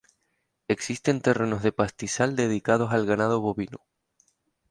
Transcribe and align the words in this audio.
Existen 0.67 1.21
terrenos 1.21 1.61
de 1.61 1.71
pastizal 1.71 2.35
dedicados 2.35 2.91
al 2.91 3.05
ganado 3.05 3.39
bovino. 3.39 3.85